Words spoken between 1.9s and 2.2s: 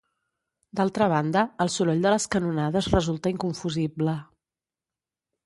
de